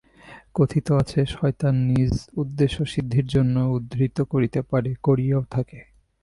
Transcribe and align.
কথিত 0.53 0.87
আছে, 0.91 1.19
শয়তান 1.25 1.75
নিজ 1.89 2.13
উদ্দেশ্যসিদ্ধির 2.35 3.27
জন্য 3.27 3.55
উদ্ধৃত 3.71 4.17
করিতে 4.21 4.59
পারে, 4.61 4.91
করিয়াও 5.03 5.43
থাকে। 5.51 5.79